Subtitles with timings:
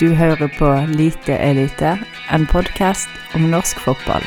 [0.00, 1.92] Du hører på Lite elite,
[2.34, 4.24] en podkast om norsk fotball.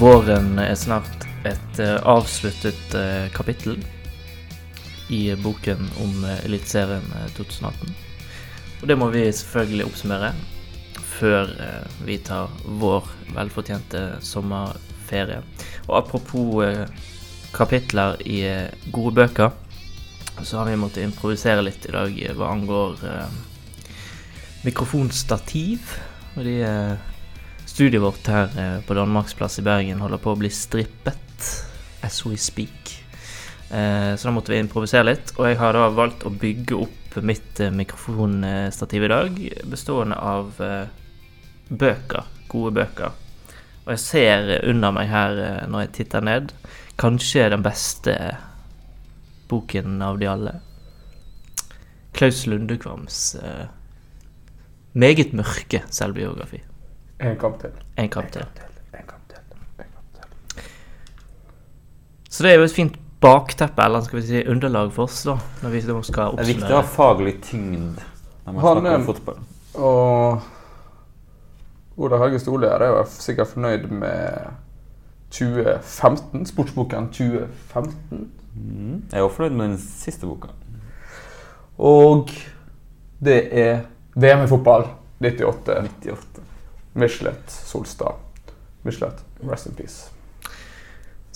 [0.00, 3.76] Våren er snart et eh, avsluttet eh, kapittel
[5.14, 7.94] i boken om eh, Eliteserien eh, 2018.
[8.80, 10.32] Og det må vi selvfølgelig oppsummere
[11.12, 11.52] før
[12.04, 12.50] vi tar
[12.82, 13.06] vår
[13.38, 15.38] velfortjente sommerferie.
[15.86, 16.82] Og apropos
[17.54, 18.42] kapitler i
[18.92, 19.54] gode bøker,
[20.44, 23.38] så har vi måttet improvisere litt i dag eh, hva angår eh,
[24.66, 25.94] mikrofonstativ.
[26.34, 26.92] Fordi eh,
[27.64, 31.50] studiet vårt her eh, på Danmarksplass i Bergen holder på å bli strippet
[32.04, 32.92] as we speak.
[33.70, 37.18] Eh, så da måtte vi improvisere litt, og jeg har da valgt å bygge opp
[37.24, 39.38] mitt eh, mikrofonstativ i dag,
[39.72, 40.52] bestående av
[41.66, 43.16] bøker, gode bøker.
[43.86, 45.40] Og jeg ser under meg her
[45.70, 46.52] når jeg titter ned,
[47.00, 48.14] kanskje den beste
[49.48, 50.54] boken av de alle.
[52.16, 53.66] Klaus Lundekvams uh,
[54.96, 56.62] meget mørke selvbiografi.
[57.20, 57.70] En kamp til.
[57.96, 58.42] En kamp til.
[58.96, 59.38] En kamp til.
[59.78, 60.62] En kamp til.
[62.30, 65.36] Så det er jo et fint bakteppe, eller skal vi si underlag for oss, da,
[65.62, 67.96] når vi skal skal Det er viktig å ha faglig tyngd
[68.46, 69.38] når man Han snakker er- om fotball.
[69.74, 70.40] Og
[71.96, 74.50] Ola Helge Stole er jo sikkert fornøyd med
[75.30, 78.30] 2015, sportsboken 2015.
[78.56, 79.02] Mm.
[79.12, 80.48] Jeg er også fornøyd med den siste boka.
[81.78, 82.32] Og
[83.24, 83.84] det er
[84.16, 84.88] VM i fotball
[85.20, 85.78] 98.
[86.04, 86.42] 98.
[86.96, 88.20] Michelet Solstad.
[88.82, 90.10] Michelet, rest in peace.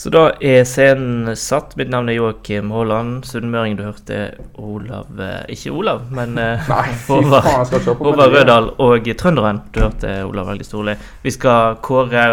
[0.01, 1.75] Så da er scenen satt.
[1.77, 3.27] Mitt navn er Joakim Haaland.
[3.29, 6.71] Sunnmøring, du hørte Olav eh, Ikke Olav, men eh,
[7.11, 7.75] Håvard-.
[8.01, 9.61] Rødahl og trønderen.
[9.75, 10.97] Du hørte Olav Helge Storli.
[11.21, 12.25] Vi skal kåre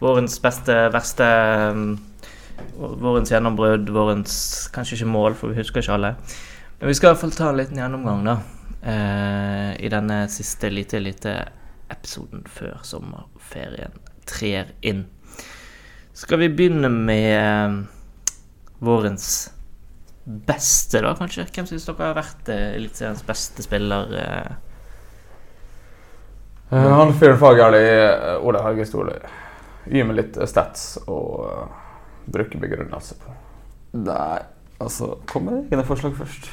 [0.00, 1.28] vårens beste, verste
[1.74, 1.84] um,
[2.78, 4.34] Vårens gjennombrudd, vårens
[4.74, 6.14] kanskje ikke mål, for vi husker ikke alle.
[6.80, 8.36] Men vi skal i hvert fall ta en liten gjennomgang, da.
[8.82, 11.34] eh, I denne siste lite, lite
[11.92, 13.94] episoden før sommerferien
[14.26, 15.04] trer inn.
[16.14, 17.78] Skal vi begynne med eh,
[18.84, 19.28] vårens
[20.24, 21.46] beste, da, kanskje?
[21.52, 24.14] Hvem syns dere har vært eh, Eliteseriens beste spiller?
[24.18, 24.52] Eh?
[26.72, 29.40] Eh, Han fyren fagerlig, eh, Ola Helge Stoløyar.
[29.84, 31.68] Gi meg litt stats og
[32.26, 33.34] bruke begrunnelse på.
[34.04, 34.38] Nei,
[34.82, 36.50] altså Kom med egne forslag først.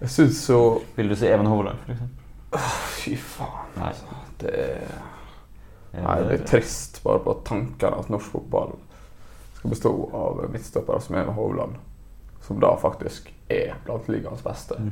[0.00, 0.58] Jeg syns så
[0.96, 2.22] Vil du si Even Hovland, for eksempel?
[2.96, 3.76] Fy faen.
[3.76, 3.92] Nei.
[4.40, 4.82] Det er
[5.96, 8.74] Nei, jeg blir trist bare på tanken at norsk fotball
[9.56, 11.78] skal bestå av midtstoppere som Even Hovland,
[12.44, 14.76] som da faktisk er blant ligaens beste.
[14.76, 14.90] Mm.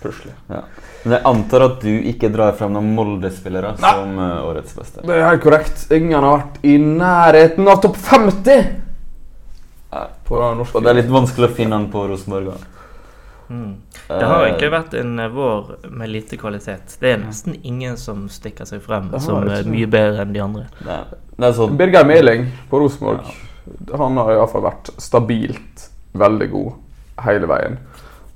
[0.00, 0.32] Plutselig.
[0.52, 0.60] Ja.
[1.04, 5.04] Men jeg antar at du ikke drar frem noen Molde-spillere som eh, årets beste.
[5.06, 5.86] Det er helt korrekt.
[5.94, 8.66] Ingen har vært i nærheten av topp 50!
[10.26, 10.74] På norsk.
[10.76, 12.50] Og det er litt vanskelig å finne han på Rosenborg.
[13.46, 13.76] Mm.
[14.08, 16.96] Det har ikke egentlig vært en eh, vår med lite kvalitet.
[17.00, 20.64] Det er nesten ingen som stikker seg frem som er mye bedre enn de andre.
[20.82, 23.30] det, er- det er sånn Birger Meling på Rosenborg.
[23.94, 25.86] Han har iallfall vært stabilt
[26.16, 26.72] veldig god
[27.26, 27.78] hele veien.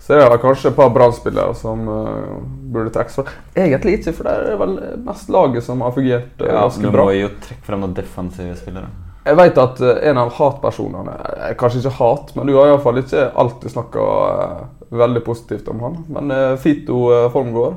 [0.01, 2.41] Så det er kanskje et par Brann-spillere som uh,
[2.73, 3.35] burde trekkes fra.
[3.53, 4.73] Egentlig ikke, for det er vel
[5.05, 8.57] mest laget som har fungert uh, ja, ganske Du må jo trekke frem noen defensive
[8.59, 8.89] spillere.
[9.27, 11.15] Jeg vet at uh, en av hatpersonene
[11.61, 14.09] Kanskje ikke hat, men du har iallfall ikke alltid snakka
[14.91, 16.03] veldig positivt om han.
[16.17, 17.77] Men Fito uh, Formgård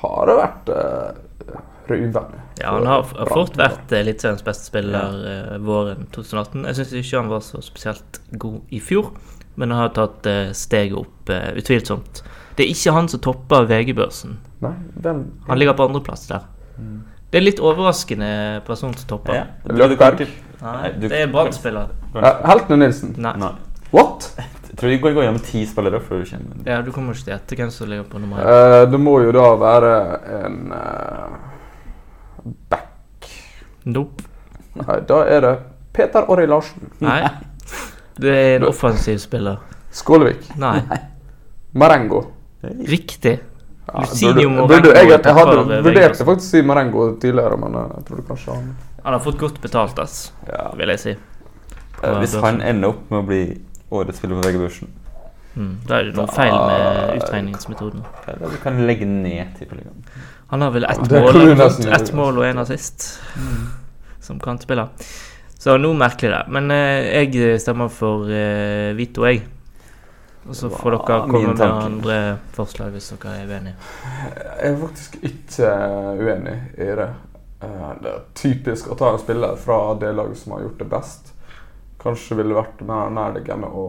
[0.00, 1.58] har vært uh,
[1.92, 2.44] røyvende.
[2.58, 6.64] Ja, Han har, fort vært Eliteseriens beste spiller våren 2018.
[6.66, 9.12] Jeg syns ikke han var så spesielt god i fjor,
[9.58, 12.22] men han har tatt eh, steget opp, eh, utvilsomt.
[12.58, 14.38] Det er ikke han som topper VG-børsen.
[14.62, 16.46] Han ligger på andreplass der.
[17.28, 18.28] Det er litt overraskende
[18.66, 19.42] person som topper.
[19.42, 20.16] Ja, du kan.
[20.62, 21.90] Nei, det er Brann-spiller.
[22.14, 23.12] Helten og Nilsen.
[23.22, 23.34] Nei.
[23.38, 23.52] Nei.
[23.92, 24.30] What?
[24.68, 27.56] Jeg tror vi går gjennom ti spillere før du kjenner Ja, du kommer ikke til
[27.56, 28.46] å hvem som ligger på nummer én.
[28.46, 29.92] Uh, det må jo da være
[30.38, 33.30] en uh, back.
[33.88, 34.26] Nope.
[34.78, 35.54] Nei, da er det
[35.96, 36.92] Peter Orri Larsen.
[37.02, 37.22] Nei.
[38.18, 39.60] Det er en offensiv spiller.
[39.94, 40.48] Skålevik.
[40.58, 40.80] Nei.
[41.78, 42.22] Marengo.
[42.62, 43.38] Riktig.
[43.88, 47.78] Ja, Lucinho burde, Marengo jeg, jeg hadde eh, vurdert faktisk å si Marengo tidligere, men
[47.78, 48.66] jeg tror du kanskje han
[49.04, 50.66] Han har fått godt betalt, ass, Ja.
[50.76, 51.10] vil jeg si.
[52.02, 53.42] Eh, Hvis han ender opp med å bli
[53.90, 54.88] årets spiller på VG-børsen,
[55.58, 55.78] Mm.
[55.88, 58.02] Da er det noe feil med utregningsmetoden.
[58.26, 60.04] Da du kan legge ned tippeligaen.
[60.52, 61.32] Han har vel ett mål,
[61.82, 63.08] du ett mål og en assist
[64.20, 64.88] som kantspiller.
[65.58, 66.50] Så noe merkelig der.
[66.54, 69.42] Men eh, jeg stemmer for eh, Vito, jeg.
[70.48, 72.18] Og så får dere komme med andre
[72.56, 73.74] forslag hvis dere er uenige.
[74.38, 75.72] Jeg er faktisk ikke
[76.22, 77.08] uenig i det.
[77.60, 80.88] Eh, Det er typisk å ta en spiller fra det laget som har gjort det
[80.94, 81.32] best.
[81.98, 83.86] Kanskje ville vært mer nærliggende å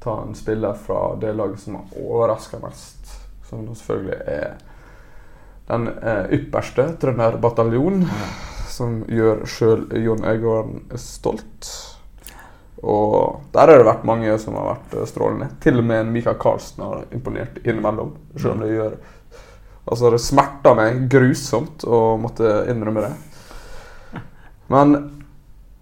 [0.00, 3.12] ta en spiller fra det laget som har overraska mest.
[3.46, 4.56] Som selvfølgelig er
[5.68, 8.00] den eh, ypperste trønderbataljon,
[8.76, 11.70] som gjør sjøl Jon Øygarden stolt.
[12.84, 15.48] Og der har det vært mange som har vært eh, strålende.
[15.64, 18.12] Til og med en Mikael Carlsen har imponert innimellom.
[18.36, 18.98] Selv om det gjør
[19.86, 24.22] Altså, det smerter meg grusomt å måtte innrømme det.
[24.66, 24.96] Men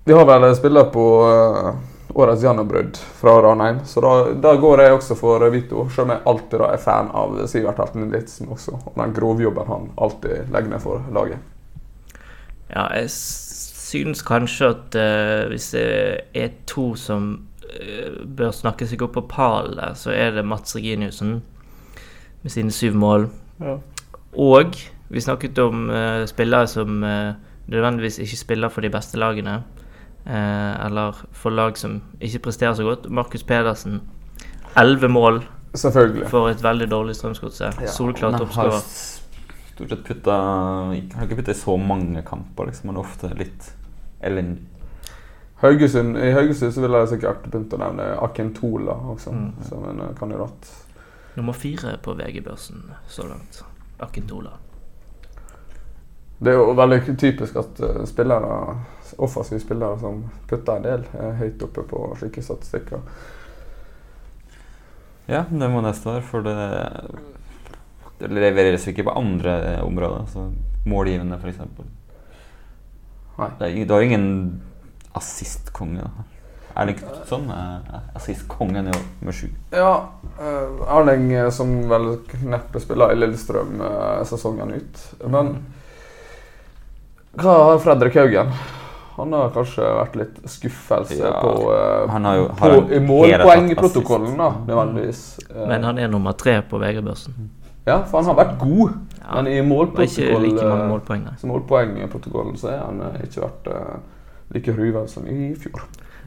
[0.05, 1.71] vi har vel spiller på uh,
[2.13, 4.11] årets gjennombrudd fra Ranheim, så da,
[4.45, 5.87] da, går jeg også for Vito.
[5.89, 9.89] Selv om jeg alltid er fan av Sivert Helten Litzen også, og den grovjobben han
[9.97, 11.54] alltid legger ned for laget.
[12.71, 19.03] Ja, jeg synes kanskje at uh, hvis det er to som uh, bør snakke seg
[19.05, 21.43] opp på pallen der, så er det Mats Reginiussen
[22.43, 23.29] med sine syv mål.
[23.61, 23.79] Ja.
[24.33, 24.77] Og
[25.09, 27.35] vi snakket om uh, spillere som uh,
[27.67, 29.63] nødvendigvis ikke spiller for de beste lagene.
[30.27, 33.11] Uh, eller for lag som ikke presterer så godt.
[33.11, 34.01] Markus Pedersen,
[34.81, 35.45] elleve mål
[36.31, 37.81] for et veldig dårlig Strømsgodset.
[37.81, 38.81] Ja, Solklart toppskårer.
[39.75, 42.91] Stort sett putta har ikke putta i så mange kamper, liksom.
[42.91, 43.73] men ofte litt
[44.23, 44.63] elendig.
[45.65, 49.47] Haugesund, I Haugesund så vil jeg sikkert begynt å nevne Akentola også, mm.
[49.67, 50.69] som en kandidat.
[51.35, 53.65] Nummer fire på VG-børsen så langt.
[53.99, 54.53] Akentola.
[56.39, 58.59] Det er jo veldig typisk at uh, spillere,
[59.17, 63.03] offensive spillere som putter en del, er høyt oppe på slike statistikker.
[65.27, 66.59] Ja, det må nesten være, for det,
[68.29, 70.29] det leveres ikke på andre områder.
[70.33, 70.49] Så
[70.89, 71.59] målgivende, f.eks.
[73.89, 74.63] Du har ingen
[75.13, 76.09] assistkonge.
[76.75, 79.47] Erling Knutson er assistkongen i år, med sju.
[79.71, 79.93] Ja,
[80.41, 83.79] uh, Erling som vel neppe spiller i Lillestrøm
[84.27, 85.05] sesongen ut.
[85.31, 85.55] Men
[87.39, 88.51] hva har Fredrik Haugen?
[89.15, 94.49] Han har kanskje vært litt skuffelse ja, på, uh, han har jo, på målpoengprotokollen, da,
[94.67, 95.23] nødvendigvis.
[95.55, 97.37] Men han er nummer tre på VG-børsen.
[97.87, 98.95] Ja, for han har vært god.
[99.19, 103.71] Ja, men i målprotokollen like målpoeng, målpoengprotokollen så er han ikke vært
[104.55, 105.85] like ruvel som i fjor.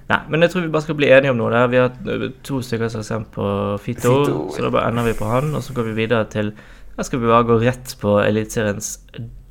[0.08, 1.52] Nei, men jeg tror vi bare skal bli enige om noe.
[1.52, 1.68] der.
[1.68, 3.46] Vi har to stykker som har sendt på
[3.84, 5.52] Fito, Fito, så da bare ender vi på han.
[5.58, 6.54] Og så går vi videre til
[6.98, 8.88] Da skal vi bare gå rett på Eliteseriens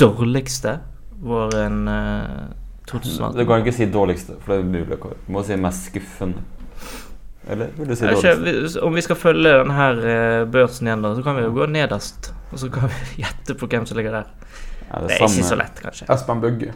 [0.00, 0.80] dårligste
[1.22, 2.48] våren uh,
[2.90, 3.36] 2018.
[3.38, 6.42] Du kan ikke si dårligste, for det er mulig Du må si mest skuffende.
[7.50, 8.76] Eller vil du si dårligst?
[8.82, 12.32] Om vi skal følge denne uh, børsen igjen, da, så kan vi jo gå nederst.
[12.52, 14.32] Og så kan vi gjette på hvem som ligger der.
[14.88, 15.34] Ja, det, det, er samme.
[15.34, 16.08] ikke så lett, kanskje.
[16.14, 16.72] Espen Bugge.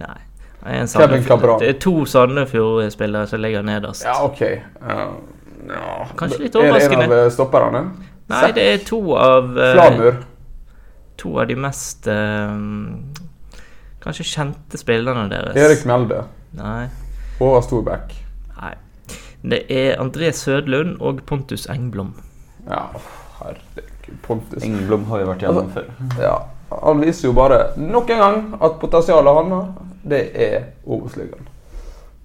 [0.00, 0.18] Nei.
[0.60, 4.04] Det er to Sandefjord-spillere som ligger nederst.
[4.04, 4.42] Ja, ok.
[4.82, 5.14] Uh,
[5.68, 5.94] ja.
[6.16, 7.06] Kanskje litt overraskende.
[7.06, 7.82] Er det en av eh, stopperne?
[8.30, 10.20] Nei, det er to av uh, Flamur.
[11.20, 12.52] To av de mest uh,
[14.04, 15.56] kanskje kjente spillerne deres.
[15.56, 16.22] Erik Melde.
[16.60, 16.84] Nei.
[17.40, 18.14] Håvard Storbekk.
[18.60, 18.74] Nei.
[19.42, 22.14] Det er André Sødlund og Pontus Engblom.
[22.68, 22.82] Ja,
[23.38, 23.86] herregud.
[24.22, 26.24] Pontus Engblom har jo vært gjennom altså, før.
[26.24, 26.34] Ja.
[26.82, 29.70] Han viser jo bare nok en gang at potensialet han har,
[30.10, 31.48] det er Obos-ligaen.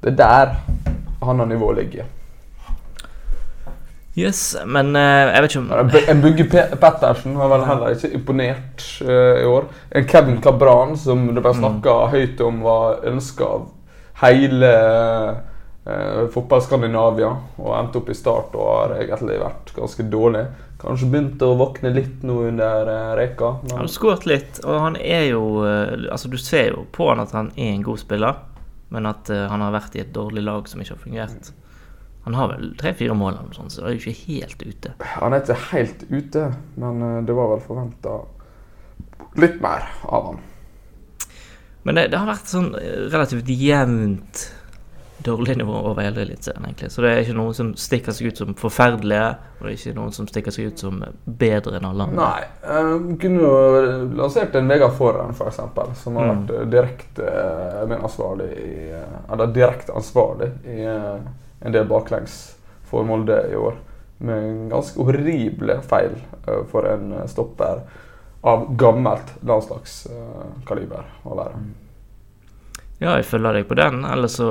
[0.03, 0.53] Det er der
[1.23, 2.12] han har nivået ligger.
[4.15, 8.85] Yes, men uh, jeg vet ikke om En Bugge Pettersen var vel heller ikke imponert
[9.03, 9.65] uh, i år.
[9.91, 12.13] En Kevin Cabran som det ble snakka mm.
[12.13, 13.65] høyt om var ønska av
[14.21, 14.71] hele
[15.85, 20.45] uh, fotball-Skandinavia, og endte opp i start og har egentlig vært ganske dårlig.
[20.81, 23.53] Kanskje begynte å våkne litt nå under eh, reka.
[23.62, 23.71] Men...
[23.77, 27.24] Han har skåret litt, og han er jo uh, Altså, du ser jo på han
[27.24, 28.41] at han er en god spiller,
[28.93, 31.53] men at uh, han har vært i et dårlig lag som ikke har fungert.
[32.25, 34.93] Han har vel tre-fire mål, eller sånt, så han er jo ikke helt ute.
[35.13, 36.45] Han er ikke helt ute,
[36.81, 38.17] men det var vel forventa
[39.39, 40.43] litt mer av han.
[41.86, 42.71] Men det, det har vært sånn
[43.13, 44.48] relativt jevnt
[45.17, 46.91] dårlig nivå over hele Eliteserien, egentlig.
[46.91, 49.95] Så det er ikke noen som stikker seg ut som forferdelige, og det er ikke
[49.95, 52.27] noen som stikker seg ut som bedre enn alle andre.
[52.27, 52.43] Nei.
[52.65, 53.53] Um, kunne jo
[54.19, 56.34] lansert en Vegard Forhen, f.eks., for som har mm.
[56.36, 57.34] vært uh, direkte
[57.89, 58.75] Men ansvarlig i,
[59.31, 62.38] Eller direkte ansvarlig i en del baklengs
[62.86, 63.79] for Molde i år.
[64.25, 66.13] Med ganske horrible feil
[66.72, 67.81] for en stopper
[68.45, 71.63] av gammelt landslagskaliber å være.
[73.01, 74.03] Ja, jeg følger deg på den.
[74.07, 74.49] Eller så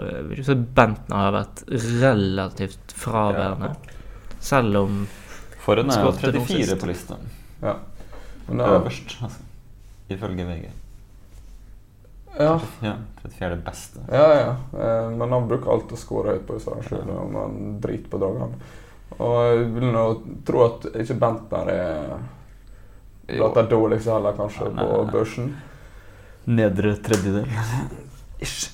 [0.00, 1.64] eh, vil du si Bentner har vært
[2.00, 3.72] relativt fraværende.
[3.72, 4.36] Ja.
[4.42, 5.02] Selv om
[5.62, 7.18] For en er jo 34 på lista.
[7.62, 7.76] Ja.
[8.48, 9.48] Men er Øverst, altså.
[10.10, 10.70] Ifølge VG.
[12.38, 12.54] Ja.
[12.82, 12.94] ja.
[13.22, 14.04] 34 beste.
[14.10, 14.54] Ja, ja.
[14.72, 18.20] Eh, men han bruker alltid å score høyt på seg sjøl om han driter på
[18.22, 18.72] dagene.
[19.18, 20.06] Og jeg vil nå
[20.48, 22.14] tro at ikke Bentner er
[23.28, 25.52] blant de dårligste heller, kanskje, ja, på børsen
[26.46, 27.48] nedre tredjedel.
[28.42, 28.70] Ish.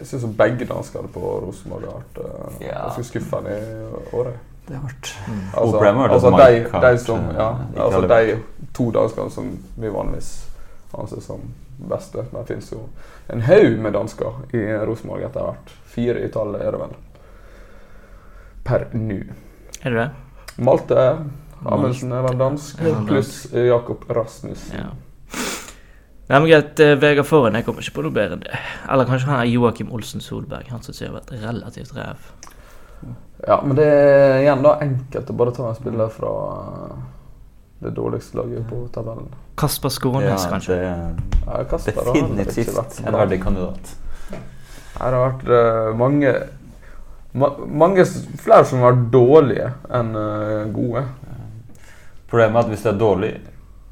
[0.00, 2.86] Jeg syns begge danskene på Rosenborg har vært uh, Ja.
[2.88, 4.38] ganske skuffende i året.
[4.66, 5.40] Det har vært Mm.
[5.54, 7.48] Altså, Problemet var det altså de, de som, eh, ja,
[7.84, 8.38] altså de
[8.74, 10.30] to danskene som vi vanligvis
[10.98, 11.40] anser som
[11.90, 12.24] beste.
[12.32, 12.80] Det finnes jo
[13.30, 15.70] en haug med dansker i Rosenborg etter hvert.
[15.84, 16.96] Fire i tallet er det vel.
[18.64, 19.20] Per nå.
[19.84, 20.10] Er det det?
[20.58, 21.04] Malte
[21.66, 24.78] Amundsen er vel dansk, pluss Jakob Rasmussen.
[24.78, 24.90] Ja.
[26.30, 26.78] Nei, men greit.
[26.78, 28.58] eh, Vegard Forhen, jeg kommer ikke på noe bedre enn det.
[28.86, 30.68] Eller kanskje han er Joakim Olsen Solberg.
[30.70, 32.28] Han som har vært relativt ræv.
[33.48, 37.00] Ja, men det er igjen da enkelt å bare ta en spiller fra eh,
[37.82, 39.26] det dårligste laget på tabellen.
[39.58, 40.76] Kasper Skånes, ja, kanskje.
[40.76, 43.94] det Ja, Kasper definitivt vært en verdig kandidat.
[45.00, 46.34] Her har vært uh, mange
[47.32, 51.06] ma mange flere som har vært dårlige enn uh, gode.
[52.30, 53.32] Problemet er at hvis det er dårlig,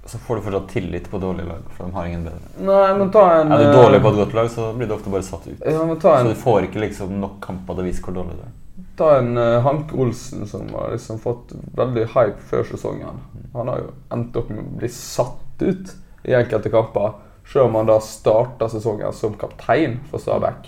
[0.08, 1.64] så får du fortsatt tillit på dårlige lag.
[1.76, 2.52] For de har ingen bedre.
[2.64, 4.94] Nei, men ta en Er du eh, dårlig på et godt lag, så blir du
[4.96, 5.60] ofte bare satt ut.
[5.66, 8.38] Ja, men ta Så du får ikke liksom nok kamper til å vise hvor dårlig
[8.38, 8.54] du er.
[8.98, 13.20] ta en uh, Hank Olsen som har liksom fått veldig hype før sesongen.
[13.54, 15.92] Han har jo endt opp med å bli satt ut
[16.24, 17.12] i enkelte kamper,
[17.52, 20.66] selv om han da starta sesongen som kaptein for Stabæk.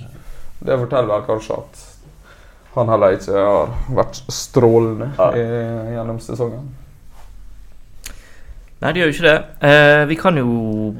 [0.60, 1.86] Det forteller vel kanskje at
[2.76, 5.32] han heller ikke har vært strålende Ja.
[5.34, 5.42] i,
[5.96, 6.68] gjennom sesongen.
[8.80, 9.38] Nei, det gjør jo ikke det.
[9.68, 10.94] Eh, vi kan jo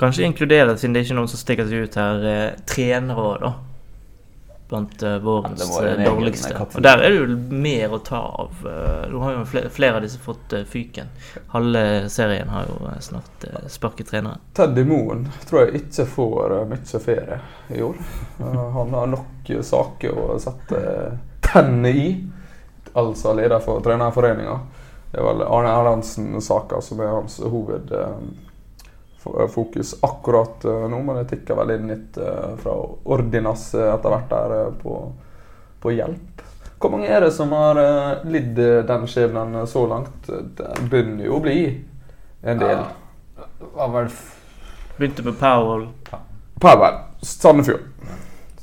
[0.00, 3.42] kanskje inkludere, siden det er ikke noen som stikker seg ut her, eh, trenere òg,
[3.42, 3.50] da.
[4.70, 6.52] Blant eh, vårens Ja, eh, dårligste.
[6.62, 7.26] Og der er det jo
[7.58, 8.60] mer å ta av.
[8.70, 11.10] Eh, Nå har jo flere, flere av disse fått eh, fyken.
[11.50, 14.38] Halve serien har jo eh, snart eh, sparket trenere.
[14.54, 17.40] Teddy Moen tror jeg ikke får eh, mye ferie
[17.74, 17.98] i år.
[18.38, 20.84] Eh, han har nok eh, saker å sette
[21.50, 22.06] tennene i.
[22.94, 24.54] Altså leder for trenerforeninga.
[25.10, 30.98] Det er vel Arne Erlandsen-saka som er hans hovedfokus akkurat eh, nå.
[31.02, 32.72] Men det tikker vel inn litt eh, fra
[33.10, 34.92] Ordinas eh, etter hvert der eh, på,
[35.82, 36.30] på hjelp.
[36.80, 40.26] Hvor mange er det som har eh, lidd eh, den skjebnen eh, så langt?
[40.26, 41.58] Det begynner jo å bli
[42.40, 42.78] en del.
[43.60, 44.06] Det
[44.96, 45.88] Begynte med Powell.
[46.60, 47.80] Powell, Sandefjord.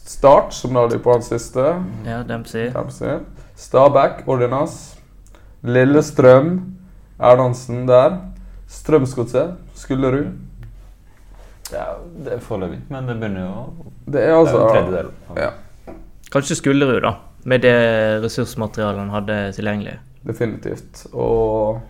[0.08, 1.64] Start, som da de på hans siste.
[2.06, 2.70] Ja, Dempsey.
[2.74, 3.20] Dempsey.
[3.58, 4.97] Stabæk, Ordinas.
[5.64, 6.76] Lillestrøm,
[7.20, 8.18] Erlandsen der.
[8.68, 10.28] Strømsgodset, Skullerud.
[11.72, 11.86] Ja,
[12.24, 13.64] det er foreløpig, men det begynner jo
[14.08, 15.10] Det er Det er altså en tredjedel.
[15.36, 15.50] Ja.
[16.32, 17.14] Kanskje Skullerud, da.
[17.48, 17.74] Med det
[18.24, 20.00] ressursmaterialet han hadde tilgjengelig.
[20.28, 21.06] Definitivt.
[21.14, 21.82] Og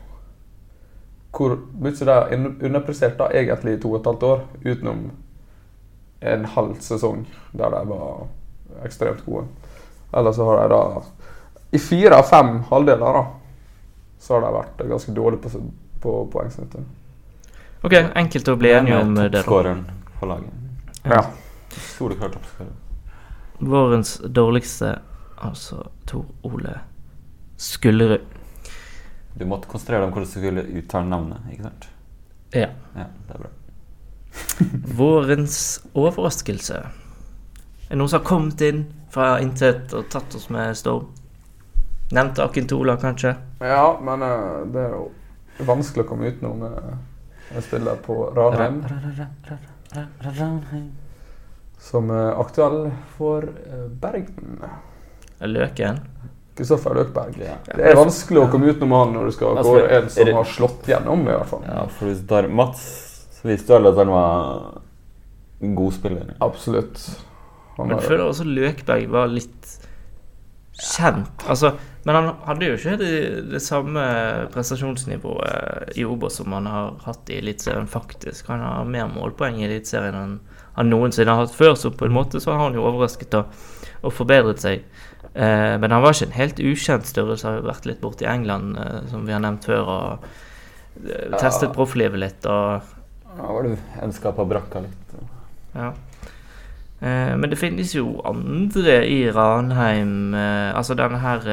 [1.38, 5.12] hvor mye de har un- underprestert da, egentlig i to og et halvt år, utenom
[6.22, 8.28] en halv sesong der de var
[8.86, 9.46] ekstremt gode.
[10.14, 11.02] Eller så har de da
[11.72, 13.26] I fire av fem halvdeler da,
[14.20, 15.62] så har de vært ganske dårlige på,
[16.02, 16.82] på poengsnittet.
[17.86, 19.30] Ok, enkelt å bli enige om det.
[19.36, 19.84] Toppskåreren
[20.20, 20.54] på laget.
[21.04, 21.22] Ja.
[21.78, 22.74] Soleklar toppskårer.
[23.60, 25.00] Vårens dårligste,
[25.38, 26.80] altså Tor Ole
[27.58, 28.22] Skullerud.
[29.38, 31.88] Du måtte konsentrere deg om hvordan du skulle uttale navnet, ikke sant?
[32.54, 32.70] Ja.
[32.98, 33.52] Ja, det er bra.
[35.02, 35.60] Vårens
[35.94, 36.82] overraskelse.
[37.88, 38.84] Er det noen som har kommet inn
[39.14, 41.08] fra intet og tatt oss med storm?
[42.12, 43.36] Nevnte Akintola, kanskje?
[43.60, 46.94] Ja, men uh, det er jo vanskelig å komme utenom eh,
[47.58, 48.84] en spiller på Ranheim
[51.80, 54.62] som er aktuell for eh, Bergen.
[55.40, 56.00] Løken?
[56.58, 57.38] Kristoffer Løkberg.
[57.38, 57.58] Ja.
[57.70, 60.88] Det er vanskelig å komme utenom han når du skal gå en som har slått
[60.90, 61.68] gjennom, i hvert fall.
[61.70, 62.88] Ja, for hvis du tar Mats,
[63.38, 64.64] så viste jo alle at han var
[65.62, 66.32] en god spiller.
[66.42, 67.04] Absolutt.
[67.78, 69.76] Han Men jeg føler også Løkberg var litt
[70.78, 71.46] kjent.
[71.50, 71.74] Altså,
[72.08, 73.14] men han hadde jo ikke det,
[73.52, 74.04] det samme
[74.54, 78.48] prestasjonsnivået i Obos som han har hatt i Eliteserien, faktisk.
[78.52, 80.38] Han har mer målpoeng i Eliteserien enn
[80.78, 83.54] han noensinne har hatt før, så på en måte så har han jo overrasket og,
[84.06, 84.84] og forbedret seg.
[85.34, 88.30] Eh, men han var ikke en helt ukjent størrelse, har jo vært litt borte i
[88.30, 90.28] England, eh, som vi har nevnt før, og
[91.02, 92.94] eh, testet profflivet litt og
[93.38, 95.18] Ja, var det ønska på brakka litt.
[95.74, 95.92] Ja.
[97.00, 101.44] Eh, men det finnes jo andre i Ranheim eh, Altså denne her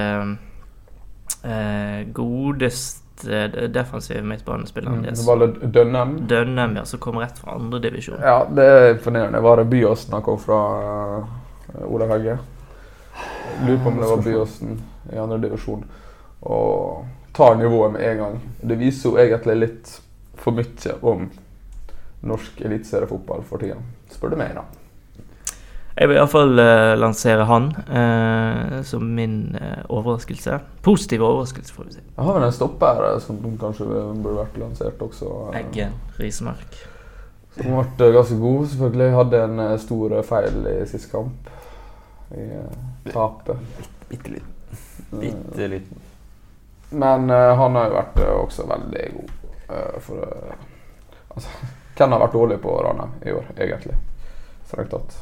[1.44, 5.20] eh, godeste defensive midtbanespilleren deres.
[5.28, 6.14] Mm, Dønnem.
[6.28, 8.18] Dønnem, ja, som kom rett fra andredivisjon.
[8.24, 9.42] Ja, det er imponerende.
[9.44, 10.58] Var det Byåsen han kom fra,
[11.86, 12.38] Olav Hegge?
[13.62, 14.80] Lurer på om det var Byåsen
[15.12, 15.84] i andre divisjon.
[16.40, 18.40] Og tar nivået med en gang.
[18.60, 19.94] Det viser jo egentlig litt
[20.34, 21.28] for mye om
[22.24, 23.78] norsk eliteseriefotball for tida.
[24.10, 24.66] Spør du meg, da.
[25.94, 30.56] Jeg vil iallfall uh, lansere han uh, som min uh, overraskelse.
[30.82, 32.00] Positiv overraskelse, får vi si.
[32.16, 35.28] Jeg har vel en stopper eh, som kanskje burde vært lansert også.
[35.52, 36.74] Uh, Eggen Rismark.
[37.54, 39.12] Som ble ganske god, selvfølgelig.
[39.14, 41.50] Hadde en eh, stor feil i sist kamp.
[42.34, 42.80] I eh,
[43.12, 43.62] tapet.
[44.10, 44.56] Bitte liten.
[45.12, 46.00] Eh, Bitte liten.
[46.90, 49.30] Men eh, han har jo vært eh, også veldig god.
[49.68, 50.66] eh, for eh,
[51.36, 51.54] altså,
[51.94, 53.94] Hvem har vært dårlig på Ranheim i år, egentlig?
[54.66, 55.14] Strengt tatt.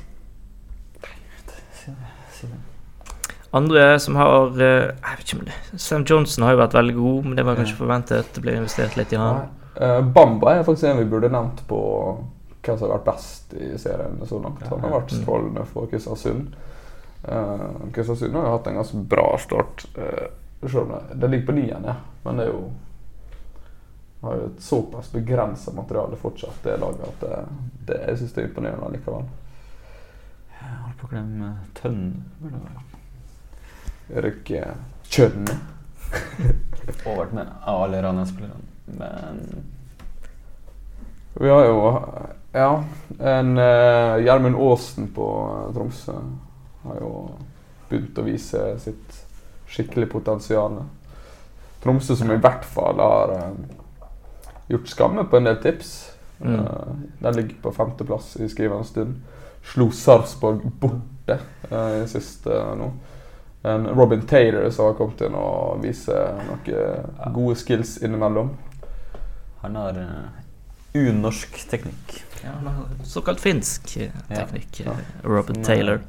[1.83, 2.11] Si det.
[2.33, 2.59] Si det.
[3.52, 6.94] Andre som har eh, Jeg vet ikke om det Sam Johnson har jo vært veldig
[6.97, 8.30] god, men det var kanskje forventet.
[8.32, 9.42] Det ble investert litt i han.
[9.76, 11.80] Uh, Bamba er faktisk en vi burde nevnt på
[12.62, 14.62] hvem som har vært best i serien så langt.
[14.71, 15.23] Han har vært Mm.
[15.23, 16.54] strålende for Kristiansund.
[17.28, 19.85] Uh, Kristiansund har jo hatt en ganske bra start.
[19.99, 20.28] Uh,
[20.62, 21.97] selv om det, det ligger på niende, ja.
[22.25, 22.64] men det er jo
[24.23, 27.38] har jo et såpass begrensa materiale fortsatt, det laget, at det,
[27.87, 29.25] det, jeg syns det er imponerende likevel.
[30.52, 32.52] Jeg holdt på å glemme Tønne.
[34.11, 34.75] Erik eh,
[37.06, 38.66] Og vært med alle Ranheim-spillerne.
[38.99, 39.42] Men
[41.38, 41.76] Vi har jo
[42.52, 42.85] ja,
[43.18, 46.16] en uh, Gjermund Aasen på eh, Tromsø
[46.82, 47.12] har jo
[47.88, 49.21] begynt å vise sitt
[49.73, 50.82] skikkelig potensial.
[51.82, 54.11] Tromsø som i hvert fall har uh,
[54.68, 55.94] gjort skamme på en del tips.
[56.42, 56.59] Mm.
[56.61, 56.92] Uh,
[57.25, 59.16] den ligger på femteplass i skrivende stund.
[59.73, 61.38] Slo Sarpsborg borte
[61.71, 62.90] uh, eh, nå.
[63.64, 68.49] En Robin Taylor som har kommet inn og viser noen gode skills innimellom.
[69.62, 70.31] han har eh,
[70.99, 72.16] unorsk teknikk.
[72.42, 74.97] Ja, han har såkalt finsk eh, teknikk, Ja.
[74.97, 75.28] Ja.
[75.31, 76.00] Robin Taylor.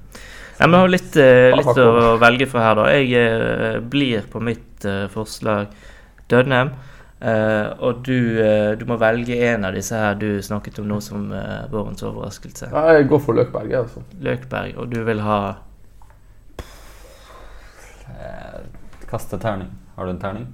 [0.57, 2.87] Ja, men jeg har litt, eh, litt å velge for her, da.
[2.89, 5.67] Jeg eh, blir på mitt eh, forslag
[6.29, 6.71] Dødnem.
[7.21, 10.97] Eh, og du, eh, du må velge en av disse her du snakket om nå
[11.05, 12.71] som eh, vårens overraskelse.
[12.73, 14.01] Ja, jeg går for Løkberg, altså.
[14.25, 14.73] Løkberg.
[14.81, 15.72] Og du vil ha Eh,
[19.09, 19.69] Kaste terning.
[19.95, 20.47] Har du en terning?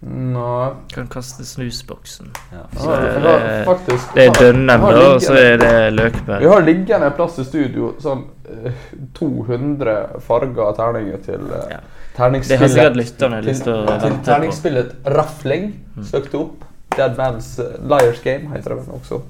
[0.00, 2.28] Nei Kan kaste snusboksen.
[2.52, 2.58] Ja.
[2.78, 5.34] Så Ja, er det- faktisk- Det er dønnen har- Dønnem, vi har da, og så
[5.34, 8.24] er det Vi har liggende plass i studio sånn
[8.66, 8.72] eh,
[9.14, 11.80] 200 farger terninger til uh, Ja.
[12.18, 12.96] Det har sikkert terningsspillet.
[12.96, 14.24] lytterne lyst til å vente på.
[14.24, 15.72] terningsspillet Rafling.
[15.96, 16.04] Mm.
[16.04, 16.64] Søkte opp.
[16.96, 19.22] Dead Man's eh, Liars Game heter det vel også.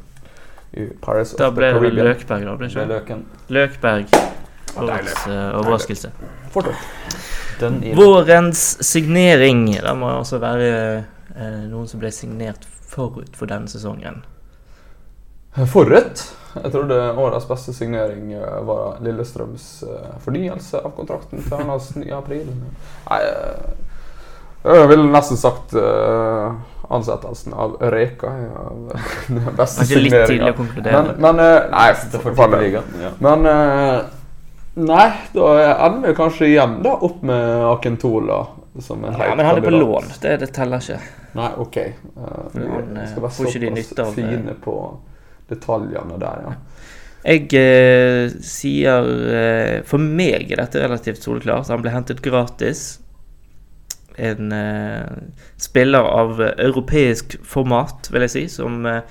[0.76, 2.56] I Paris Da ble det vel Løkberg, da.
[2.56, 3.04] Ble det Det er ikke?
[3.06, 3.24] løken.
[3.48, 4.06] Løkberg.
[4.76, 6.10] Årets eh, overraskelse.
[6.50, 6.76] Fortsett.
[7.60, 9.66] Den i Vårens signering.
[9.82, 10.68] Det må altså være
[11.36, 14.22] eh, noen som ble signert forut for denne sesongen.
[15.72, 16.22] Forut.
[16.62, 22.14] Jeg trodde årets beste signering eh, var Lillestrøms eh, fornyelse av kontrakten til hans nye
[22.14, 22.48] april.
[23.08, 23.86] Nei, eh,
[24.68, 26.54] jeg ville nesten sagt eh,
[26.94, 28.30] ansettelsen av Reka.
[28.58, 28.92] Av
[29.28, 30.52] den beste Kanskje litt tidlig signeringa.
[30.54, 31.02] å konkludere.
[31.02, 32.94] Men, men eh, Nei, Det for ligaen.
[33.02, 33.12] Ja.
[33.24, 33.98] Men eh,
[34.78, 35.48] Nei, da
[35.86, 38.46] ender vi kanskje igjen da opp med Akentola
[38.78, 40.12] som en Ja, men han er på lån.
[40.22, 41.00] Det, det teller ikke.
[41.38, 41.78] Nei, OK.
[42.14, 44.22] Uh, vi han, eh, skal være de såpass av det.
[44.22, 44.76] fine på
[45.50, 46.54] detaljene der, ja.
[47.26, 51.72] Jeg eh, sier eh, For meg er dette relativt soleklart.
[51.72, 53.00] Han ble hentet gratis.
[54.18, 55.16] En eh,
[55.58, 59.02] spiller av eh, europeisk format, vil jeg si, som eh,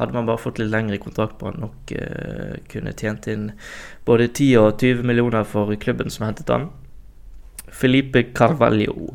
[0.00, 3.50] hadde man bare fått litt lengre kontrakt på han, nok uh, kunne tjent inn
[4.08, 6.70] både 10 og 20 millioner for klubben som hentet han.
[7.70, 9.10] Felipe Carvalho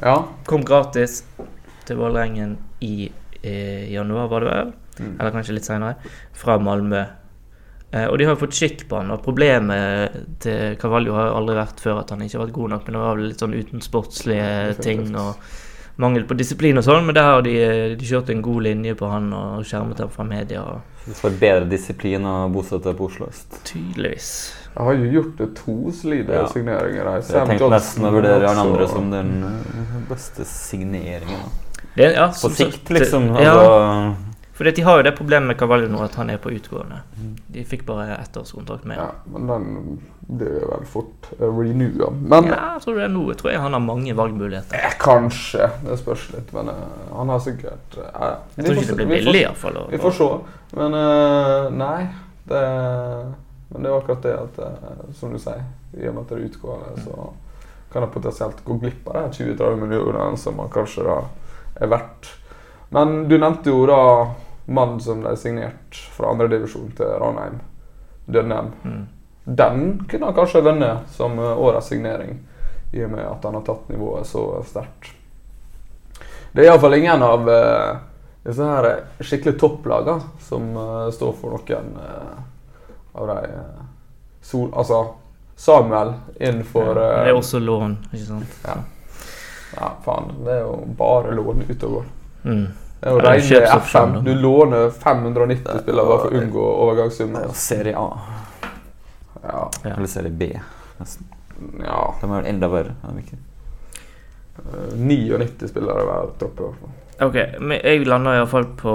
[0.00, 0.14] Ja.
[0.46, 1.22] kom gratis
[1.86, 3.10] til Vålerengen i
[3.42, 4.72] eh, januar, var det vel?
[5.00, 5.12] Mm.
[5.20, 5.94] eller kanskje litt senere,
[6.36, 7.02] fra Malmö.
[7.92, 11.36] Eh, og de har jo fått skikk på han, og problemet til Carvalho har jo
[11.40, 13.44] aldri vært før at han ikke har vært god nok, men det var vel litt
[13.44, 15.52] sånn utensportslige ting og
[15.96, 17.52] mangel på disiplin og sånn, men der har de,
[17.96, 20.62] de kjørt en god linje på han og skjermet ham fra media,
[21.18, 23.58] får bedre disiplin å bosette på Oslo øst.
[23.64, 24.54] tydeligvis.
[24.72, 26.46] Jeg har jo gjort det to solide Ja.
[26.48, 27.04] signeringer.
[27.04, 27.20] her.
[27.20, 31.50] Jeg tenkte nesten å vurdere han andre som den eh, beste signeringen.
[31.96, 33.28] Det, ja, På sikt, liksom.
[33.34, 33.42] liksom.
[33.42, 34.16] Ja, Altså,
[34.62, 37.00] for de har jo det problemet med Carvalho nå at han er på utgående.
[37.18, 37.30] Mm.
[37.54, 39.32] De fikk bare ettårskontrakt med Ja, ham.
[39.32, 40.00] men den
[40.38, 42.10] blir vel fort uh, renewa.
[42.14, 43.16] Men Ja, jeg tror det er.
[43.32, 44.76] Jeg tror jeg han har mange valgmuligheter.
[44.78, 45.70] eh, kanskje.
[45.82, 46.52] Det spørs litt.
[46.54, 49.80] Men eh, han har sikkert eh, Jeg tror ikke det blir billig, iallfall.
[49.90, 50.28] Vi får se.
[50.78, 52.06] Men eh, nei.
[52.48, 52.62] Det,
[53.72, 55.64] men det er akkurat det at eh, Som du sier,
[55.98, 57.32] i og med at det er utgående, så
[57.92, 61.18] kan jeg potensielt gå glipp av de 20-30 millionene som man kanskje da
[61.82, 62.30] er verdt.
[62.92, 63.98] Men du nevnte jo da
[64.66, 67.60] mannen som ble signert fra andredivisjon til Ranheim.
[68.26, 68.70] Dønnem.
[68.84, 69.02] Mm.
[69.44, 72.38] Den kunne han kanskje vunnet som eh, årets signering,
[72.92, 75.14] i og med at han har tatt nivået så sterkt.
[76.52, 77.94] Det er iallfall ingen av uh,
[78.44, 78.88] disse her
[79.24, 82.42] skikkelig topplagene som uh, står for noen uh,
[83.16, 83.84] av de uh,
[84.44, 84.68] sol...
[84.76, 85.00] Altså
[85.62, 88.54] Samuel innenfor Det eh, er også lån, ikke sant.
[88.66, 88.76] ja.
[89.76, 90.32] ja, faen.
[90.44, 92.08] Det er jo bare lån ute og går.
[92.42, 92.64] Mm.
[93.02, 94.12] Det er FM.
[94.24, 97.32] Du låner 590 spillere bare for å unngå overgangssum.
[97.36, 98.08] Er Serie A.
[99.42, 99.62] Ja.
[99.96, 100.52] Eller Serie B,
[101.00, 101.26] nesten.
[101.82, 102.02] ja.
[102.20, 102.94] De er vel enda verre.
[103.02, 103.38] er de ikke?
[104.62, 106.92] eh, 99 spillere hver tropp, i hvert fall.
[107.26, 108.94] Ok, men jeg lander iallfall på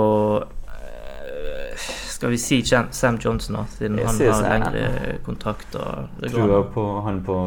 [0.71, 1.75] eh,
[2.13, 5.75] Skal vi si Sam Johnson, da, siden Jeg han har lengre kontrakt.
[5.75, 6.71] og det Tror an.
[6.73, 7.41] på han på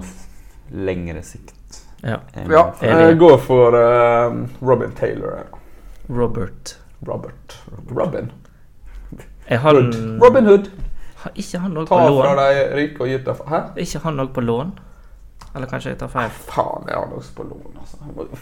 [0.71, 1.57] lengre sikt.
[2.05, 2.19] Ja.
[2.49, 5.41] Ja, jeg går for uh, Robin Taylor.
[5.41, 5.57] ja.
[6.11, 6.77] Robert.
[7.07, 7.57] Robert.
[7.91, 8.31] Robin.
[9.49, 9.95] Han Hood.
[10.23, 10.71] Robin Hood.
[11.21, 12.39] Har ikke han òg Ta på fra lån?
[12.41, 13.61] de rike og gi til Hæ?
[13.83, 14.73] Ikke han òg på lån?
[15.55, 16.31] Eller kanskje jeg tar feil?
[16.31, 17.97] Faen, er han også på lån, altså.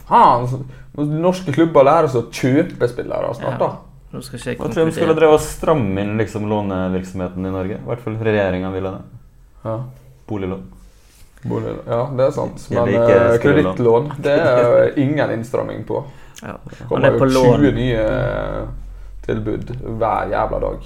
[0.09, 3.71] Faen, så- norske klubber lærer seg å kjøpe spillere snart, da.
[4.13, 4.69] Nå skal ikke jeg konkludere.
[4.69, 7.77] Jeg tror de skulle drevet og stramme inn liksom, lånevirksomheten i Norge.
[7.77, 9.03] I hvert fall regjeringa ville det.
[9.65, 9.79] Ja.
[10.29, 10.63] Boliglån.
[11.45, 11.83] Boliglån.
[11.87, 12.71] ja, det er sant.
[12.71, 16.05] Men uh, kredittlån, det er ingen innstramming på.
[16.43, 16.55] Ja.
[16.79, 18.69] Han kommer er jo 20 nye eh,
[19.27, 20.79] tilbud hver jævla dag.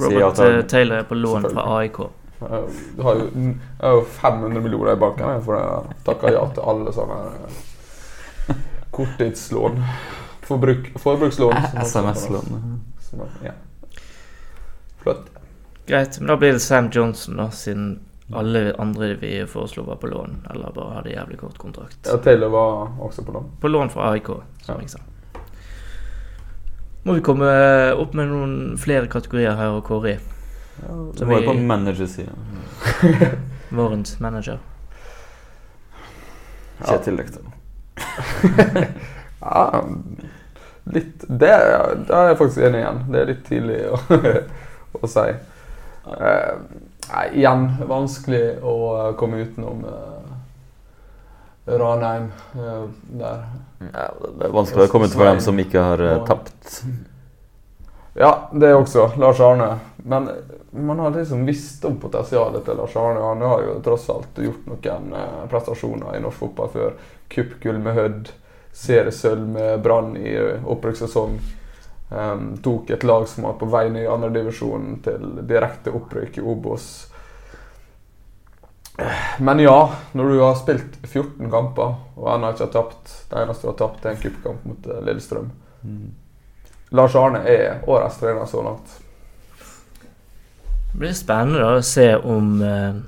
[0.00, 1.98] Robert han- eh, Taylor er på lån fra AIK.
[2.00, 2.60] Eh,
[2.96, 6.92] Du har jo, har jo 500 millioner i banken for jeg takker ja til alle
[6.92, 7.20] sånne
[8.48, 8.54] eh,
[8.90, 9.82] korttidslån.
[10.44, 11.54] Forbruk, forbrukslån.
[11.84, 12.80] SMS-lån.
[13.44, 13.52] Ja.
[15.02, 15.26] Flott.
[15.86, 17.98] Greit, men da blir det Sam Johnson, da, siden
[18.32, 21.98] alle andre vi foreslo var på lån, eller bare hadde jævlig kort kontrakt.
[22.06, 23.50] Ja, Taylor var også på lån.
[23.60, 24.26] På lån fra AIK,
[24.62, 24.80] som Ja.
[24.80, 24.98] jeg sa.
[27.04, 27.46] Må vi komme
[28.00, 30.18] opp med noen flere kategorier her og kåre i.
[30.80, 32.32] Så Så var jo på managersida.
[33.70, 34.58] Vårens manager.
[36.84, 37.44] Kjetil til
[39.44, 39.84] Ja,
[40.92, 41.50] litt Det,
[42.08, 43.02] det er jeg faktisk enig igjen.
[43.12, 44.00] Det er litt tidlig å,
[45.04, 45.26] å si.
[46.14, 46.54] Eh,
[47.12, 50.34] nei, igjen vanskelig å eh, komme utenom uh,
[51.66, 52.84] Ranheim uh,
[53.18, 53.42] der.
[53.92, 54.06] Ja,
[54.38, 56.82] det er vanskelig å komme ut for dem som ikke har uh, tapt.
[58.14, 59.10] Ja, det også.
[59.18, 59.72] Lars Arne.
[60.04, 60.28] Men
[60.70, 63.24] man har liksom visst om potensialet til Lars Arne.
[63.24, 66.96] Han har jo tross alt gjort noen uh, prestasjoner i norsk fotball før.
[67.32, 68.32] Cupgull med Hødd,
[68.76, 71.38] seriesølv med Brann i opprykkssesong.
[72.14, 76.44] Um, tok et lag som var på vei ned i andredivisjon til direkte opprykk i
[76.46, 76.84] Obos.
[79.42, 79.78] Men ja,
[80.12, 83.78] når du har spilt 14 kamper og ennå ikke har tapt Det eneste du har
[83.80, 85.48] tapt, er en cupkamp mot eh, Lillestrøm.
[85.82, 86.12] Mm.
[86.94, 89.00] Lars Arne er årets trener så langt.
[90.92, 93.00] Det blir spennende da å se om uh...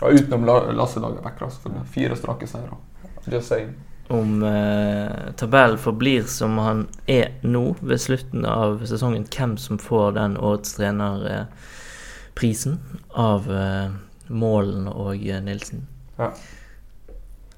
[0.00, 1.74] Ja, utenom La Lasse Lagerbäck, altså.
[1.92, 2.80] Fire strake seire.
[3.26, 3.74] Just saying.
[4.08, 9.26] Om eh, tabellen forblir som han er nå ved slutten av sesongen.
[9.28, 12.78] Hvem som får den årets trenerprisen
[13.14, 13.90] av eh,
[14.28, 15.86] Målen og eh, Nilsen.
[16.18, 16.32] Ja.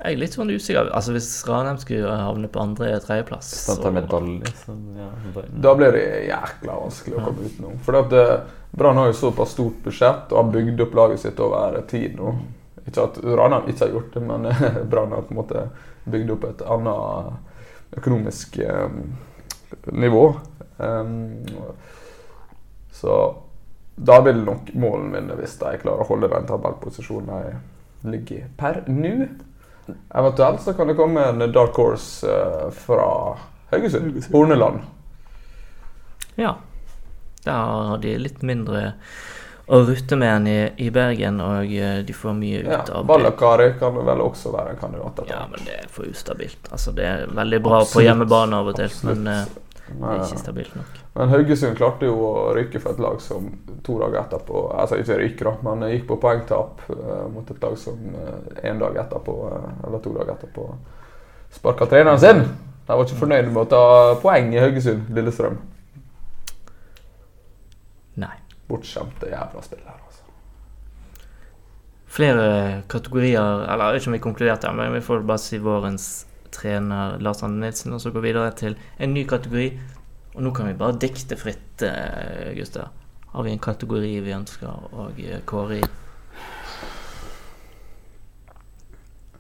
[0.01, 0.89] Jeg er litt sånn usikker.
[0.97, 3.75] Altså Hvis Ranheim skulle havne på andre-tredjeplass så
[4.97, 5.09] ja,
[5.61, 7.75] da, blir det jækla vanskelig å komme utenom.
[7.85, 8.39] For at eh,
[8.71, 12.33] Brann har jo såpass stort budsjett og har bygd opp laget sitt over tid nå.
[12.87, 15.69] Ikke at Ranheim ikke har gjort det, men eh, Brann har på en måte
[16.05, 18.89] bygd opp et annet økonomisk eh,
[19.93, 20.25] nivå.
[20.79, 21.45] Um,
[22.93, 23.17] så
[24.01, 27.59] da vil nok målene mine, hvis jeg klarer å holde den tabellposisjonen jeg
[28.11, 29.15] ligger i per nå.
[29.91, 33.11] Eventuelt så kan det komme en dark horse eh, fra
[33.71, 34.17] Haugesund.
[34.33, 34.81] Horneland.
[36.41, 36.57] Ja.
[37.45, 38.95] Da har de litt mindre
[39.71, 43.05] å rutte med en i, i Bergen, og eh, de får mye ut Ja, av
[43.05, 43.09] det.
[43.13, 45.21] Ballakari kan vel også være en kandidat.
[45.31, 46.71] Ja, men det er for ustabilt.
[46.75, 49.21] Altså, det er veldig bra på hjemmebane av og til, Absolutt.
[49.23, 50.99] men uh, det er ikke stabilt nok.
[51.15, 53.49] men Haugesund klarte jo å ryke for et lag som
[53.87, 57.79] to dager etterpå Altså ikke ryke, da, men gikk på poengtap uh, mot et lag
[57.79, 60.67] som eh, en dag etterpå, eh, eller to dager etterpå,
[61.55, 62.45] sparka treneren sin.
[62.87, 63.83] De var ikke fornøyd med å ta
[64.23, 65.59] poeng i Haugesund, Lillestrøm.
[68.19, 68.35] Nei.
[68.71, 70.27] Bortskjemte jævla spillere, altså.
[72.11, 76.09] Flere kategorier Eller ikke om vi konkluderte, men vi får bare si vårens
[76.51, 79.69] trener Lars Arne Nilsen, og så gå videre til en ny kategori.
[80.35, 82.91] Og nå kan vi bare dikte fritt, eh, Gustav.
[83.31, 85.11] Har vi en kategori vi ønsker å
[85.47, 85.85] kåre i?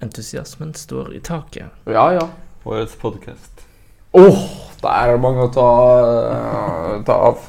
[0.00, 1.74] Entusiasmen står i taket.
[1.86, 2.28] Ja, ja.
[2.64, 3.66] Årets podkast.
[4.12, 4.38] Åh,
[4.80, 5.66] der er det mange å ta,
[6.30, 7.42] uh, ta av.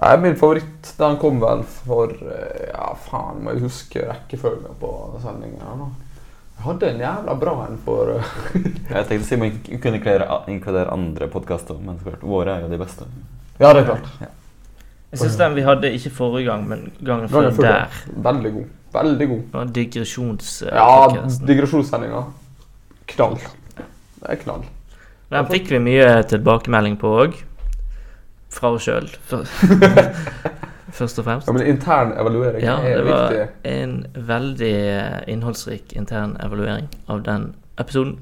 [0.00, 4.92] Nei, min favoritt den kom vel for eh, Ja, faen, må jeg huske rekkefølgen på
[5.20, 5.60] sendingen.
[5.60, 8.32] Jeg hadde en jævla bra en for eh,
[8.94, 10.00] Jeg tenkte å si man kunne
[10.54, 13.08] inkludere, andre podkaster, men så klart, våre er jo de beste.
[13.60, 14.10] Ja, det er klart.
[15.10, 18.02] Jeg syns den vi hadde ikke forrige gang, men gangen før Gangen før der.
[18.30, 18.68] Veldig god.
[18.94, 19.72] Veldig god.
[19.76, 20.50] digresjons...
[20.62, 21.46] eh, Ja, podcasten.
[21.50, 22.24] digresjonssendinga.
[23.10, 23.36] Knall.
[23.76, 24.64] Det er knall.
[25.30, 27.36] Den fikk vi mye tilbakemelding på òg.
[28.50, 29.06] Fra oss sjøl,
[30.98, 31.46] først og fremst.
[31.46, 33.36] Ja, men intern evaluering Ja, er det var
[33.70, 33.92] en
[34.26, 38.18] veldig eh, innholdsrik intern evaluering av den episoden.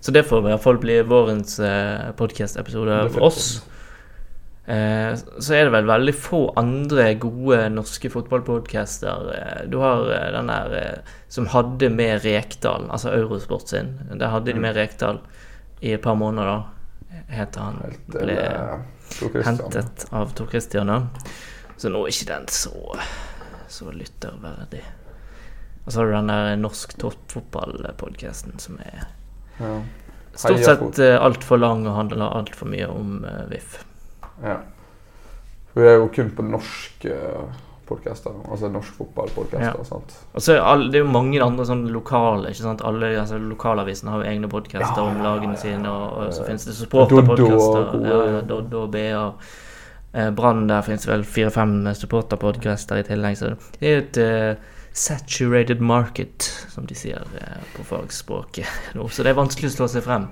[0.00, 3.48] Så det får i hvert fall bli vårens eh, podkast-episode av oss.
[4.66, 9.26] Eh, så er det vel veldig få andre gode norske fotballpodcaster.
[9.38, 13.94] Eh, du har eh, den der eh, som hadde med Rekdal, altså Eurosport sin.
[14.12, 14.62] Der hadde de Mm.
[14.68, 15.20] med Rekdal
[15.82, 17.22] i et par måneder, da.
[17.30, 17.80] Heter han.
[17.82, 18.36] Helt Ble.
[19.44, 20.90] Hentet av Tor Christian.
[21.76, 22.72] Så nå er ikke den så,
[23.68, 24.82] så lytterverdig.
[25.84, 29.04] Og så har du den der norsk toppfotballpodkasten som er
[29.60, 29.74] Ja.
[30.36, 33.84] stort sett uh, altfor lang og handler altfor mye om uh, VIF.
[34.42, 34.58] ja.
[35.76, 37.12] Vi er jo kun på norske
[37.86, 39.78] podcaster, altså norsk fotballpodcaster.
[39.78, 39.84] Ja.
[39.86, 40.16] sant?
[40.34, 42.50] Og så er det er jo mange andre sånn lokale.
[42.50, 42.82] ikke sant?
[42.86, 46.46] Alle, altså Lokalavisene har jo egne podkaster Ja, om lagene ja, sine, og, og så
[46.48, 48.42] finnes det supporterpodkaster.
[48.48, 49.24] Doddo og BA.
[50.16, 53.38] Eh, Brann, der finnes vel fire-fem supporterpodkaster i tillegg.
[53.38, 59.10] Så det er et uh, saturated market, som de sier uh, på fagspråket nå.
[59.12, 60.30] Så det er vanskelig å slå seg frem.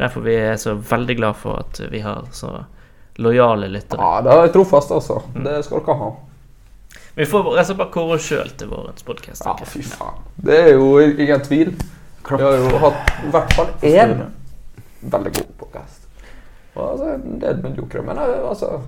[0.00, 2.58] Derfor vi er så veldig glad for at vi har så
[3.20, 4.00] lojale lyttere.
[4.00, 5.20] Ja, det er trofast, altså.
[5.34, 5.44] Mm.
[5.44, 6.10] Det skal dere ha.
[7.14, 9.42] Vi får rett og slett bare kåre oss sjøl til vårens podkast.
[9.42, 10.20] Ja, fy faen.
[10.38, 11.72] Det er jo ingen tvil.
[12.28, 14.12] Vi har jo hatt i hvert fall én
[15.00, 16.06] veldig god podkast.
[16.76, 18.04] Og altså, en del mediokre.
[18.06, 18.80] Men eh, altså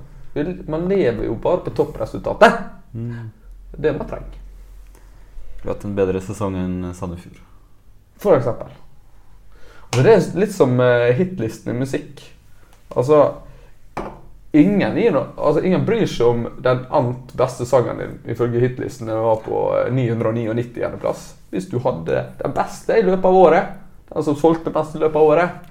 [0.70, 2.62] Man lever jo bare på toppresultatet.
[2.94, 3.32] Mm.
[3.76, 4.38] Det man trenger.
[5.58, 7.42] Vi har hatt en bedre sesong enn Sandefjord.
[8.22, 8.70] For eksempel.
[9.90, 12.22] Altså, det er litt som eh, hitlisten i musikk.
[12.94, 13.24] Altså
[14.54, 19.24] Ingen, altså, ingen bryr seg om den annet beste sangen din ifølge hitlisten når du
[19.24, 20.90] var på eh, 999.
[21.00, 21.22] plass.
[21.52, 23.70] Hvis du hadde den beste i løpet av året,
[24.12, 25.70] den som solgte mest i løpet av året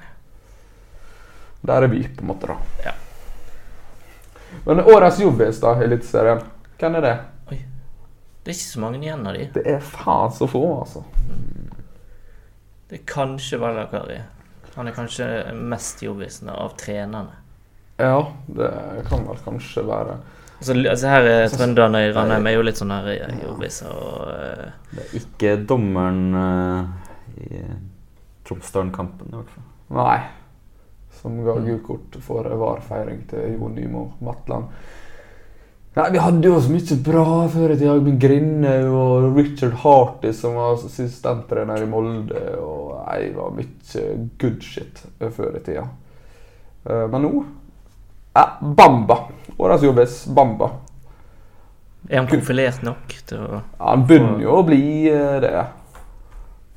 [1.61, 2.87] Der er vi, på en måte, da.
[2.87, 2.95] Ja.
[4.65, 6.41] Men årets jobbis da, Eliteserien,
[6.81, 7.17] hvem er det?
[8.41, 9.43] Det er ikke så mange igjen av de.
[9.53, 11.03] Det er faen så få, altså.
[12.89, 14.17] Det er kanskje Valakari.
[14.73, 17.37] Han er kanskje mest jobbisen av trenerne.
[18.01, 18.17] Ja,
[18.57, 18.69] det
[19.09, 20.17] kan vel kanskje være
[20.61, 24.27] Altså, altså her er trønderne i Ranheim er jo litt sånn her i jobbiser og
[24.29, 26.83] uh, Det er ikke dommeren uh,
[27.41, 27.61] i
[28.45, 29.65] Tromsdalen-kampen, i hvert fall.
[29.97, 30.19] Nei.
[31.21, 31.65] Som ga Mm.
[31.65, 34.65] gult kort for VAR-feiring til Jo Nymo Matland.
[35.95, 37.95] Nei, Vi hadde jo så mye bra før i tida.
[38.01, 42.43] Med Grindhaug og Richard Harty som var assistenttrener i Molde.
[42.61, 44.05] Og nei, det var mye
[44.39, 45.87] good shit før i tida.
[46.85, 47.33] Eh, Men nå
[48.33, 49.17] ja, Bamba.
[49.57, 50.69] Årets jobbes Bamba.
[52.09, 55.51] Er han profilert nok til å han begynner jo å bli eh, det.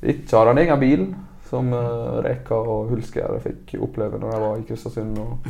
[0.05, 1.05] Ikke har han egen bil,
[1.49, 5.49] som eh, Reka og Hulsker fikk oppleve når jeg var i Kristiansund og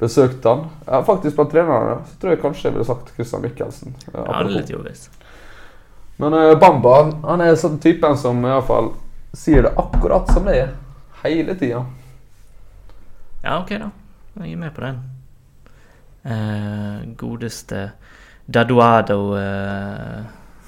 [0.00, 0.66] besøkte han.
[0.86, 3.96] Ja, faktisk blant trenerne så tror jeg kanskje jeg ville sagt Christian Michelsen.
[4.12, 5.08] eh, Ja, litt jobbis.
[6.20, 8.90] Men Bamba han, er sånn typen som i hvert fall
[9.32, 10.74] sier det akkurat som det er.
[11.22, 11.86] Hele tida.
[13.40, 13.88] Ja, OK, da.
[14.40, 15.00] Jeg er med på den.
[16.24, 17.92] Eh, godeste
[18.46, 20.18] Daduado eh,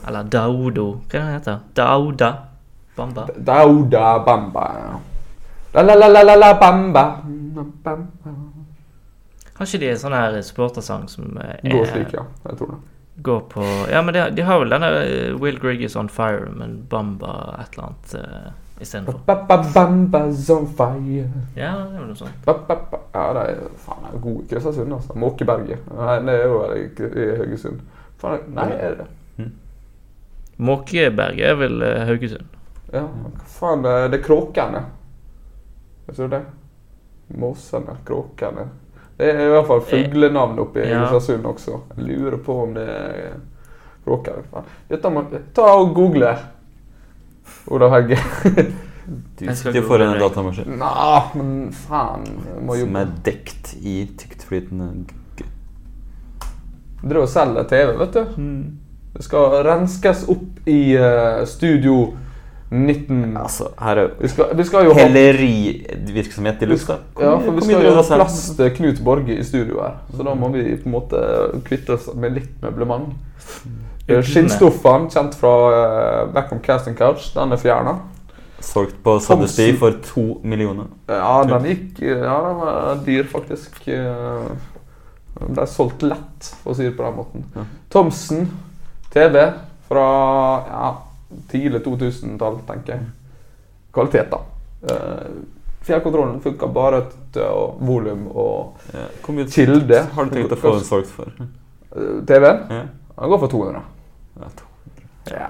[0.09, 1.59] Eller Daudo, hva er det han heter?
[1.77, 2.31] Dauda
[2.97, 3.27] Bamba.
[3.37, 4.65] Dauda Bamba.
[5.75, 7.05] La-la-la-la-la Bamba.
[7.85, 8.33] Bamba.
[9.59, 12.25] Har ikke de en sånn her supportersang som er Går slik, ja.
[12.49, 12.81] Jeg tror det.
[13.23, 16.49] går på Ja, men de, de har vel denne eh, Will Grigg is on fire,
[16.57, 18.15] men Bamba et eller annet
[18.81, 19.21] istedenfor.
[21.57, 22.47] Ja, det er vel noe sånt.
[22.47, 25.17] Ja, det er faen er god i Kristiansund, altså.
[25.19, 25.91] Måkeberget.
[25.99, 27.83] Nei, det er jo i, Haugesund.
[28.23, 29.51] Faen, nei, er det det?
[30.63, 32.59] Måkeberget er vel uh, Haugesund.
[32.93, 34.83] Ja, hva faen, det er, er Kråkene.
[36.07, 36.43] Vet du det?
[37.41, 38.67] Måsene, Kråkene.
[39.17, 41.05] Det er i hvert fall fuglenavn oppe i Ja.
[41.05, 41.81] Kristiansund også.
[41.97, 43.39] Jeg lurer på om det er
[44.05, 44.65] Kråkene.
[44.91, 46.35] Dette må Ta og google.
[47.69, 48.19] Olav Hegge.
[49.39, 50.89] Du sitter foran en datamaskin Nå,
[51.35, 52.23] men faen.
[52.63, 54.87] Må som er dekt i tyktflytende
[55.41, 55.49] g-
[57.03, 58.45] Driver og selger TV, vet du.
[59.17, 61.97] Det skal renskes opp i uh, studio
[62.73, 63.37] 19...
[63.37, 66.97] Altså, her er Vi skal, vi skal jo hellerivirksomhet i lufta.
[67.21, 69.99] Ja, for vi skal jo ha plass til Knut Borge i studio her.
[70.17, 71.21] Så da må vi på en måte
[71.67, 73.13] kvitte oss med litt møblement.
[74.09, 75.53] Eh, Skinnstoffene, kjent fra
[76.33, 77.99] uh, on Casting Couch, den er fjerna.
[78.63, 80.89] Solgt på Soddesty for to millioner.
[81.11, 83.83] Ja, den gikk Ja, den var dyr, faktisk.
[83.89, 84.53] Eh,
[85.33, 87.45] Den ble solgt lett, for å si det på den måten.
[87.57, 87.63] Ja.
[87.91, 88.51] Thomsen
[89.11, 89.47] TV
[89.89, 90.05] fra
[90.69, 90.91] ja,
[91.51, 93.07] tidlig 2000-tall, tenker jeg.
[93.93, 94.41] Kvalitet, da.
[94.89, 95.27] Eh,
[95.83, 97.03] Fjernkontrollen funka bare
[97.35, 99.07] til å- volum og Ja.
[99.51, 100.07] Kilde.
[100.15, 101.27] har du tenkt å få den solgt for?
[101.97, 102.61] Eh, TV-en?
[102.71, 102.83] Ja.
[103.19, 103.83] Den går for 200.
[104.41, 105.41] Ja, 200.
[105.41, 105.47] Ja,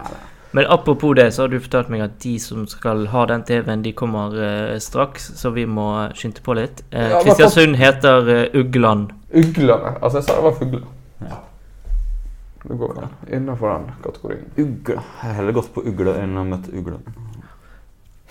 [0.55, 3.83] Men apropos det, så har du fortalt meg at de som skal ha den TV-en,
[3.83, 4.35] de kommer
[4.75, 6.83] uh, straks, så vi må skynde på litt.
[6.93, 9.13] Uh, Ja, Kristiansund heter uh, Ugland.
[9.35, 9.95] Uglene.
[10.03, 10.83] Altså, jeg sa det var fugler.
[11.23, 11.37] Ja.
[12.63, 13.09] Det går an.
[13.33, 14.45] innenfor den kategorien.
[14.57, 14.95] Ugle.
[14.95, 16.99] Jeg har heller gått på ugle enn å møte ugle.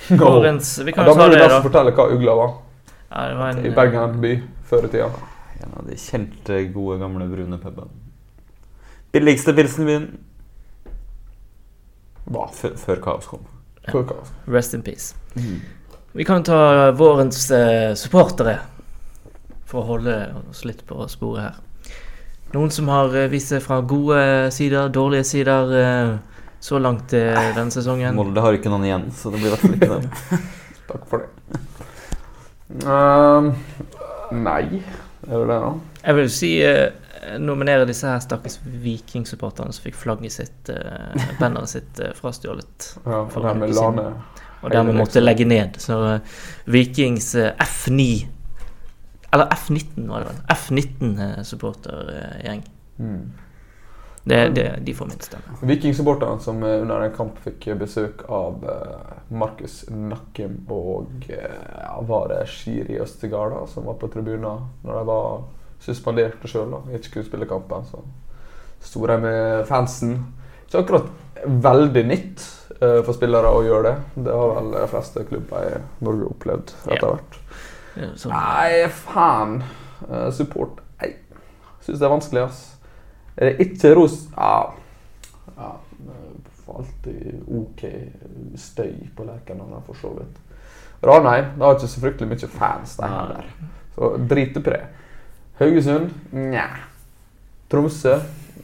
[0.10, 1.62] Vårens Vi Ja, kan da jo må ta du det, nesten da.
[1.66, 2.54] fortelle hva ugla var
[3.12, 4.32] Ja, det var en, i Bergen by
[4.70, 5.10] før i tida.
[5.62, 7.92] En av de kjente, gode, gamle brune pubene.
[9.14, 10.08] Billigste pilsen i byen
[12.32, 12.48] Hva?
[12.56, 13.44] før, før kaos kom.
[13.92, 14.32] Før kaos.
[14.48, 15.14] Rest in peace.
[16.14, 18.58] Vi kan ta vårens eh, supportere,
[19.66, 20.16] for å holde
[20.50, 21.60] oss litt på sporet her.
[22.52, 26.16] Noen som har eh, vist seg fra gode sider, dårlige sider eh,
[26.62, 28.16] så langt eh, denne sesongen.
[28.18, 30.42] Molde har ikke noen igjen, så det blir i hvert fall ikke det.
[30.92, 31.30] Takk for det.
[32.86, 33.52] Uh,
[34.32, 34.64] nei,
[35.28, 35.72] er det det, da?
[36.06, 36.86] Jeg vil si uh,
[37.42, 42.94] nominere disse her stakkars vikingsupporterne som fikk flagget sitt, uh, banneret sitt uh, frastjålet.
[43.06, 43.26] Ja.
[44.62, 45.80] Og dermed måtte legge ned.
[45.82, 45.98] Så
[46.70, 48.28] Vikings eh, F9
[49.32, 50.42] Eller F19, var det vel.
[50.58, 52.64] F19-supportergjeng.
[53.00, 53.24] Mm.
[54.24, 55.44] Det, det, de får min stemme.
[55.62, 61.96] Vikingsupporterne som eh, under en kamp fikk besøk av eh, Markus Nakkim og eh, ja,
[62.06, 65.42] var det Shiri Østegard da, som var på tribunen når de var
[65.82, 67.90] suspenderte sjøl og ikke kunne spille kampen.
[67.90, 68.04] Så
[68.92, 70.20] sto de med fansen.
[70.68, 71.10] Ikke akkurat
[71.66, 72.46] veldig nytt
[72.78, 74.24] eh, for spillere å gjøre det.
[74.28, 77.42] Det har vel de fleste klubber i Norge opplevd etter hvert.
[77.42, 78.34] Ja, sånn.
[78.34, 79.62] Nei, faen.
[80.02, 81.14] Uh, support Nei.
[81.82, 82.62] Syns det er vanskelig, ass.
[83.38, 84.18] Er det ikke ros...
[84.36, 84.54] Ja.
[85.58, 85.72] ja.
[86.06, 86.32] eh,
[86.72, 87.84] alltid OK
[88.56, 90.40] støy på Lerkendal, for så vidt.
[91.04, 93.48] Ranheim det har ikke så fryktelig mye fans, de heller.
[93.96, 94.12] Så
[94.76, 94.82] det.
[95.60, 96.68] Haugesund nja.
[97.70, 98.16] Tromsø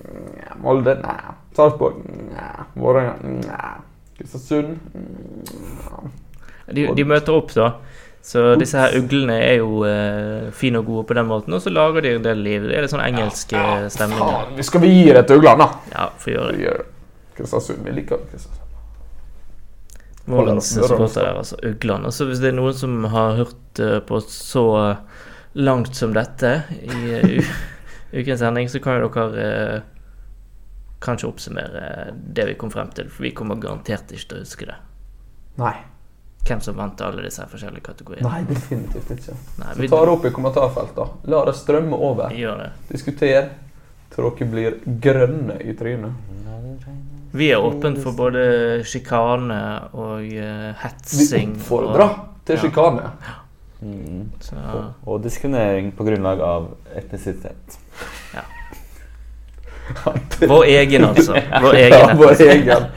[0.05, 0.55] nja.
[0.61, 1.33] Molde nja.
[1.55, 2.67] Sarpsborg nja.
[2.75, 3.73] Vålerenga nja.
[4.17, 6.03] Kristiansund nja.
[6.67, 7.71] De, de møter opp, da.
[8.27, 11.71] Så disse her uglene er jo eh, fine og gode på den måten, og så
[11.71, 12.67] lager de en del liv.
[12.67, 14.19] Det er litt sånn engelsk eh, stemning.
[14.19, 15.93] Faen, vi skal vi gi det til uglene, da?
[15.95, 16.59] Ja, får gjøre det.
[16.59, 16.95] Vi.
[17.37, 17.85] Kristiansund.
[17.87, 18.63] Vi liker Kristiansund.
[20.27, 21.55] Målens supporter der, altså.
[21.63, 22.09] Uglene.
[22.09, 24.67] Og så hvis det er noen som har hørt eh, på så
[25.55, 26.51] langt som dette
[26.83, 27.51] i eh,
[28.19, 29.85] ukens sending, så kan jo dere eh,
[30.99, 34.67] kanskje oppsummere det vi kom frem til, for vi kommer garantert ikke til å huske
[34.67, 34.81] det.
[35.61, 35.77] Nei.
[36.47, 38.29] Hvem som vant alle disse forskjellige kategoriene.
[38.29, 39.35] Nei, definitivt ikke.
[39.59, 41.15] Nei, Så ta det opp i kommentarfeltet.
[41.33, 42.31] La det strømme over.
[42.31, 42.69] gjør det.
[42.91, 43.49] Diskuter
[44.15, 46.13] til dere blir grønne i trynet.
[47.37, 48.45] Vi er åpent for både
[48.87, 49.59] sjikane
[49.93, 50.23] og
[50.81, 52.15] hetsing Vi oppfordrer
[52.47, 52.57] til
[53.27, 53.35] Ja.
[53.81, 54.23] Mm.
[54.73, 57.77] Og, og diskriminering på grunnlag av etnisitet.
[60.47, 61.35] vår egen, altså.
[61.61, 61.99] Vår egen.
[61.99, 62.87] Ja, vår egen.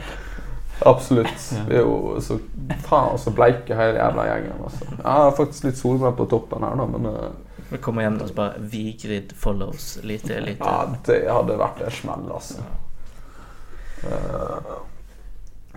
[0.85, 1.53] Absolutt.
[1.67, 2.39] Vi er jo så
[2.87, 4.61] faen så bleike hele jævla gjengen.
[4.65, 4.87] Altså.
[4.97, 8.25] Jeg har faktisk litt solbrent på toppen her, da, men uh, Vi kommer hjem og
[8.25, 10.65] oss bare Vigrid follows lite, lite.
[10.65, 12.65] ja, det hadde vært en smell, altså.
[14.01, 14.71] Eh,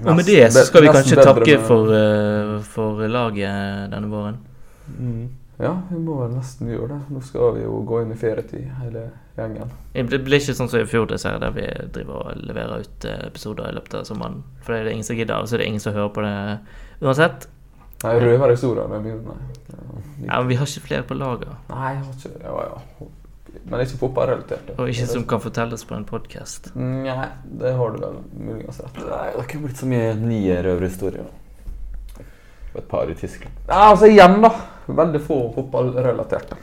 [0.07, 4.40] Og med det så skal vi kanskje takke for, uh, for laget denne våren.
[4.99, 5.29] Mm.
[5.61, 7.03] Ja, vi må vel nesten gjøre det.
[7.14, 9.05] Nå skal vi jo gå inn i ferietid, hele
[9.37, 9.70] gjengen.
[9.94, 13.25] Det blir ikke sånn som i fjor, dessverre, der vi driver og leverer ut eh,
[13.29, 14.42] episoder i løpet av sommeren.
[14.62, 16.25] For det er det ingen som gidder, og så er det ingen som hører på
[16.25, 16.37] det
[17.03, 17.49] uansett.
[18.05, 19.61] Nei, røverhistorier med mine, nei.
[19.73, 19.83] Ja,
[20.29, 23.07] Ja, vi har ikke flere på lager, Nei, jeg har ikke ja, ja.
[23.70, 24.70] Men ikke fotballrelatert.
[24.79, 26.73] og ikke som kan fortelles på en podkast.
[26.75, 27.29] Nei,
[27.61, 29.05] det har du vel muligens rett i.
[29.07, 31.29] Det har ikke blitt så mye nye røverhistorier.
[32.75, 33.55] Og et par i Tyskland.
[33.68, 34.51] Ja, altså igjen, da.
[34.87, 36.59] Veldig få fotballrelaterte.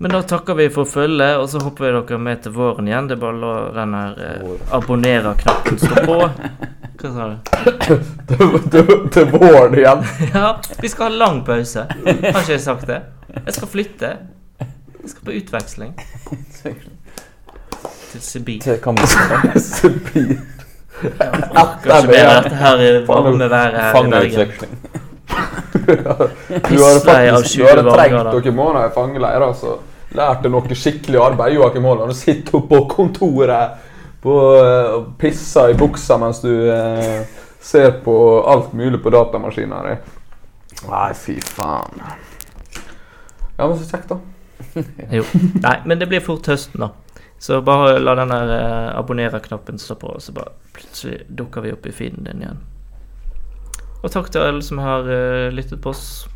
[0.00, 3.08] Men da takker vi for følget, og så hopper vi dere med til våren igjen.
[3.10, 6.18] Det er bare å la den her eh, abonnerer-knappen stå på.
[6.98, 7.34] Hva sa du?
[8.30, 10.04] Til, til, til våren igjen.
[10.36, 11.88] Ja, vi skal ha lang pause.
[11.90, 13.00] Har ikke jeg sagt det?
[13.40, 14.12] Jeg skal flytte.
[14.60, 15.98] Jeg skal på utveksling
[18.12, 18.62] til Sibir.
[18.62, 19.62] Til Kammerset.
[19.74, 20.38] Sibir.
[20.98, 25.04] Kanskje mer dette her i varme været her i Bergen.
[25.72, 29.44] Du har faktisk du har trengt noen måneder i fangeleir.
[29.50, 29.78] Altså.
[30.16, 31.56] Lærte noe skikkelig arbeid.
[31.58, 33.84] Joakim Haaland, sitter på kontoret
[34.22, 37.26] på, eh, og pisser i buksa mens du eh,
[37.60, 38.16] ser på
[38.48, 40.16] alt mulig på datamaskinen din.
[40.88, 42.02] Nei, fy faen.
[43.58, 44.18] Ja, men så kjekt, da.
[45.18, 45.24] Jo.
[45.62, 46.92] Nei, men det blir fort høsten, da.
[47.38, 51.74] Så bare la den der eh, abonnerer-knappen stå på, og så bare plutselig dukker vi
[51.74, 52.62] opp i feeden din igjen.
[54.02, 56.26] Og takk til alle som har uh, lyttet på oss.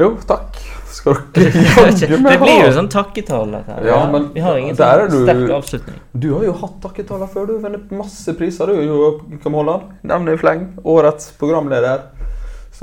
[0.00, 0.56] Jo, takk.
[0.92, 3.60] Skal det dere jaggu meg blir jo sånn takketale.
[3.86, 5.98] Ja, men Vi har ingen sånn du- sterk avslutning.
[6.12, 7.46] Du har jo hatt takketaler før.
[7.50, 8.72] Du har vunnet masse priser.
[8.72, 9.92] Du jo Kam Holland.
[10.02, 10.66] Nevner i fleng.
[10.84, 12.08] Årets programleder.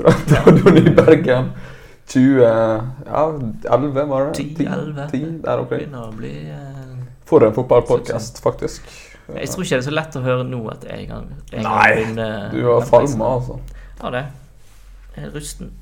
[0.00, 1.50] I Bergen.
[2.10, 3.24] 2011 Ja,
[3.74, 4.34] 11 var det?
[4.56, 5.08] 10, 11.
[5.12, 5.94] 10, der omkring.
[6.24, 8.82] Eh, For en fotballpodkast, faktisk.
[9.36, 11.28] Jeg tror ikke det er så lett å høre nå at jeg en gang
[11.66, 13.60] Nei, Du har falma, altså.
[14.00, 14.24] Ja, det.
[15.34, 15.72] Rusten.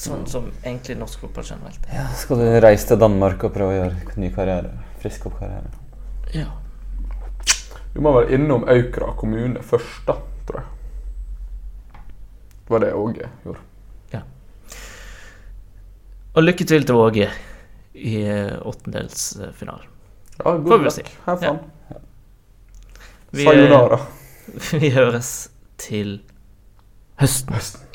[0.00, 1.86] Sånn som egentlig norsk fotball generelt.
[1.92, 4.70] Ja, skal du reise til Danmark og prøve å gjøre ny karriere?
[5.02, 5.68] Frisk opp karriere?
[6.32, 6.46] Ja.
[7.92, 10.14] Du må være innom Aukra kommune først, da,
[10.48, 10.68] tror jeg.
[12.70, 13.64] Det var det Åge gjorde.
[14.12, 14.22] Ja.
[16.36, 17.28] Og lykke til til Åge
[17.98, 19.88] i eh, åttendelsfinalen.
[20.38, 21.12] Ja, god luck.
[21.26, 21.58] Have fun.
[23.32, 24.00] Vi, Sayonara.
[24.80, 26.20] vi høres til
[27.20, 27.54] høsten.
[27.54, 27.89] Høsten.